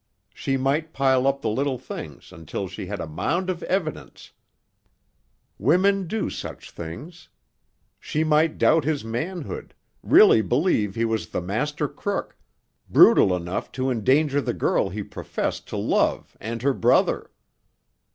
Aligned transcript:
She 0.33 0.57
might 0.57 0.93
pile 0.93 1.27
up 1.27 1.43
the 1.43 1.49
little 1.51 1.77
things 1.77 2.31
until 2.33 2.67
she 2.67 2.87
had 2.87 2.99
a 2.99 3.05
mound 3.05 3.51
of 3.51 3.61
evidence—women 3.61 6.07
do 6.07 6.27
such 6.27 6.71
things. 6.71 7.29
She 7.99 8.23
might 8.23 8.57
doubt 8.57 8.83
his 8.83 9.05
manhood, 9.05 9.75
really 10.01 10.41
believe 10.41 10.95
he 10.95 11.05
was 11.05 11.27
the 11.29 11.39
master 11.41 11.87
crook, 11.87 12.35
brutal 12.89 13.35
enough 13.35 13.71
to 13.73 13.91
endanger 13.91 14.41
the 14.41 14.55
girl 14.55 14.89
he 14.89 15.03
professed 15.03 15.67
to 15.67 15.77
love 15.77 16.35
and 16.41 16.63
her 16.63 16.73
brother. 16.73 17.29